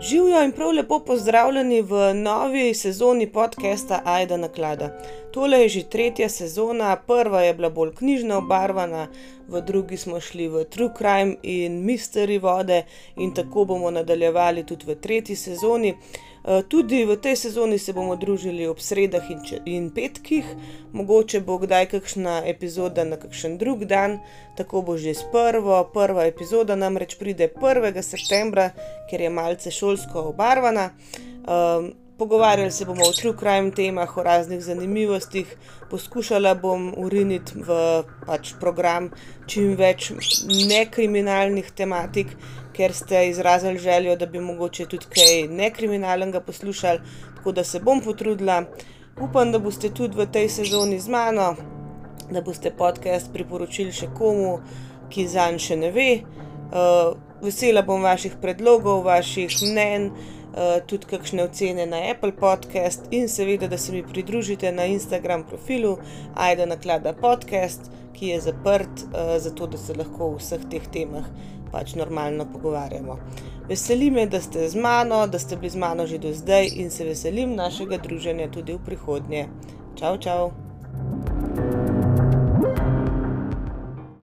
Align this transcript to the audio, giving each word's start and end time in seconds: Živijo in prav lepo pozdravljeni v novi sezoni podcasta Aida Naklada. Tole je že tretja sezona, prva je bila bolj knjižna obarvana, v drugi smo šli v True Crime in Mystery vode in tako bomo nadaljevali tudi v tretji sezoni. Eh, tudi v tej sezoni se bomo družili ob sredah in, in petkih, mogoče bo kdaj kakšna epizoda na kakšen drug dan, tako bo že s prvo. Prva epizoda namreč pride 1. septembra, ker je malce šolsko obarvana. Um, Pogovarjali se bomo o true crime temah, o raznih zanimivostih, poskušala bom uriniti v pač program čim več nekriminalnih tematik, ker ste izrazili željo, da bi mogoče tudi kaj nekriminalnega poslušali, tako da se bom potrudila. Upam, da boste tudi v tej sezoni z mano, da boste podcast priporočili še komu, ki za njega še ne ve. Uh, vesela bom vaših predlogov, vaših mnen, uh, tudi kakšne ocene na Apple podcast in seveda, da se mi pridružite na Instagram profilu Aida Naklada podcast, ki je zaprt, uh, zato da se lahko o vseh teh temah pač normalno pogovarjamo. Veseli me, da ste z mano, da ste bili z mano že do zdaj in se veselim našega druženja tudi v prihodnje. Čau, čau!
Živijo 0.00 0.42
in 0.44 0.52
prav 0.52 0.70
lepo 0.70 1.00
pozdravljeni 1.00 1.82
v 1.82 2.14
novi 2.14 2.74
sezoni 2.74 3.26
podcasta 3.32 4.02
Aida 4.04 4.36
Naklada. 4.36 5.00
Tole 5.32 5.60
je 5.60 5.68
že 5.68 5.82
tretja 5.82 6.28
sezona, 6.28 6.96
prva 7.06 7.42
je 7.42 7.54
bila 7.54 7.70
bolj 7.70 7.94
knjižna 7.94 8.38
obarvana, 8.38 9.08
v 9.48 9.60
drugi 9.60 9.96
smo 9.96 10.20
šli 10.20 10.48
v 10.48 10.64
True 10.64 10.90
Crime 10.98 11.36
in 11.42 11.82
Mystery 11.84 12.40
vode 12.40 12.84
in 13.16 13.34
tako 13.34 13.64
bomo 13.64 13.90
nadaljevali 13.90 14.66
tudi 14.66 14.86
v 14.86 14.94
tretji 14.94 15.36
sezoni. 15.36 15.94
Eh, 16.48 16.62
tudi 16.68 17.04
v 17.04 17.16
tej 17.16 17.36
sezoni 17.36 17.78
se 17.78 17.92
bomo 17.92 18.16
družili 18.16 18.64
ob 18.66 18.78
sredah 18.80 19.26
in, 19.30 19.40
in 19.68 19.90
petkih, 19.90 20.46
mogoče 20.96 21.40
bo 21.44 21.58
kdaj 21.58 21.88
kakšna 21.90 22.40
epizoda 22.48 23.04
na 23.04 23.18
kakšen 23.20 23.58
drug 23.58 23.84
dan, 23.84 24.16
tako 24.56 24.80
bo 24.82 24.96
že 24.96 25.12
s 25.12 25.26
prvo. 25.32 25.82
Prva 25.92 26.24
epizoda 26.24 26.72
namreč 26.72 27.18
pride 27.18 27.50
1. 27.52 28.00
septembra, 28.00 28.70
ker 29.10 29.20
je 29.20 29.28
malce 29.28 29.70
šolsko 29.88 30.28
obarvana. 30.28 30.90
Um, 31.48 31.92
Pogovarjali 32.18 32.70
se 32.70 32.84
bomo 32.84 33.04
o 33.06 33.12
true 33.12 33.34
crime 33.38 33.70
temah, 33.70 34.16
o 34.16 34.22
raznih 34.22 34.58
zanimivostih, 34.60 35.52
poskušala 35.90 36.54
bom 36.58 36.88
uriniti 36.96 37.60
v 37.62 37.76
pač 38.26 38.56
program 38.58 39.06
čim 39.46 39.76
več 39.78 40.10
nekriminalnih 40.66 41.70
tematik, 41.78 42.32
ker 42.74 42.90
ste 42.92 43.28
izrazili 43.28 43.78
željo, 43.78 44.16
da 44.16 44.26
bi 44.26 44.42
mogoče 44.42 44.88
tudi 44.90 45.06
kaj 45.14 45.46
nekriminalnega 45.60 46.40
poslušali, 46.40 47.00
tako 47.36 47.52
da 47.52 47.64
se 47.64 47.78
bom 47.78 48.02
potrudila. 48.02 48.64
Upam, 49.22 49.52
da 49.54 49.62
boste 49.62 49.94
tudi 49.94 50.18
v 50.18 50.26
tej 50.26 50.48
sezoni 50.48 50.98
z 50.98 51.14
mano, 51.14 51.54
da 52.34 52.42
boste 52.42 52.74
podcast 52.74 53.30
priporočili 53.32 53.94
še 53.94 54.10
komu, 54.18 54.58
ki 55.08 55.28
za 55.30 55.46
njega 55.54 55.66
še 55.68 55.80
ne 55.86 55.94
ve. 55.94 56.10
Uh, 56.74 57.27
vesela 57.42 57.82
bom 57.82 58.02
vaših 58.02 58.36
predlogov, 58.42 59.04
vaših 59.04 59.56
mnen, 59.62 60.10
uh, 60.10 60.78
tudi 60.86 61.06
kakšne 61.10 61.44
ocene 61.44 61.86
na 61.86 62.02
Apple 62.10 62.32
podcast 62.36 63.06
in 63.10 63.28
seveda, 63.28 63.68
da 63.68 63.78
se 63.78 63.92
mi 63.92 64.02
pridružite 64.02 64.72
na 64.72 64.84
Instagram 64.84 65.44
profilu 65.48 65.98
Aida 66.34 66.66
Naklada 66.66 67.12
podcast, 67.12 67.90
ki 68.12 68.34
je 68.34 68.40
zaprt, 68.40 69.04
uh, 69.06 69.36
zato 69.38 69.66
da 69.66 69.78
se 69.78 69.94
lahko 69.94 70.32
o 70.32 70.36
vseh 70.38 70.66
teh 70.70 70.88
temah 70.92 71.26
pač 71.72 71.94
normalno 71.94 72.46
pogovarjamo. 72.52 73.18
Veseli 73.68 74.10
me, 74.10 74.26
da 74.26 74.40
ste 74.40 74.68
z 74.68 74.80
mano, 74.80 75.26
da 75.26 75.38
ste 75.38 75.56
bili 75.56 75.70
z 75.70 75.76
mano 75.76 76.06
že 76.06 76.18
do 76.18 76.32
zdaj 76.32 76.70
in 76.74 76.90
se 76.90 77.04
veselim 77.04 77.54
našega 77.54 77.98
druženja 77.98 78.48
tudi 78.50 78.72
v 78.72 78.84
prihodnje. 78.84 79.48
Čau, 79.96 80.16
čau! 80.16 81.37